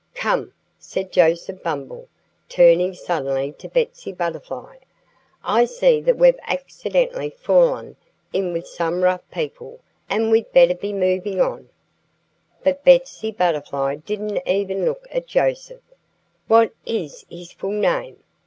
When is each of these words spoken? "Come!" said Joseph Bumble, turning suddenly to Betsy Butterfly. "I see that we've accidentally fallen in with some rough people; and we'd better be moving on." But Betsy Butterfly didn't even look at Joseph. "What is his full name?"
"Come!" 0.15 0.51
said 0.79 1.11
Joseph 1.11 1.61
Bumble, 1.61 2.07
turning 2.49 2.95
suddenly 2.95 3.51
to 3.59 3.69
Betsy 3.69 4.11
Butterfly. 4.11 4.77
"I 5.43 5.65
see 5.65 6.01
that 6.01 6.17
we've 6.17 6.39
accidentally 6.47 7.29
fallen 7.29 7.95
in 8.33 8.51
with 8.51 8.65
some 8.65 9.03
rough 9.03 9.21
people; 9.29 9.79
and 10.09 10.31
we'd 10.31 10.51
better 10.53 10.73
be 10.73 10.91
moving 10.91 11.39
on." 11.39 11.69
But 12.63 12.83
Betsy 12.83 13.29
Butterfly 13.29 13.97
didn't 13.97 14.41
even 14.47 14.85
look 14.85 15.07
at 15.11 15.27
Joseph. 15.27 15.81
"What 16.47 16.73
is 16.83 17.23
his 17.29 17.51
full 17.53 17.69
name?" 17.69 18.23